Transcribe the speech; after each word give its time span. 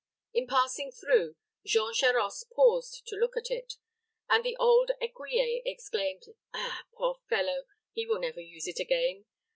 In 0.33 0.47
passing 0.47 0.91
through, 0.91 1.35
Jean 1.63 1.93
Charost 1.93 2.49
paused 2.49 3.03
to 3.05 3.15
look 3.17 3.37
at 3.37 3.51
it, 3.51 3.75
and 4.27 4.43
the 4.43 4.57
old 4.57 4.89
écuyer 4.99 5.61
exclaimed, 5.63 6.23
"Ah, 6.55 6.85
poor 6.91 7.21
fellow! 7.29 7.65
he 7.93 8.07
will 8.07 8.19
never 8.19 8.41
use 8.41 8.67
it 8.67 8.79
again. 8.79 9.25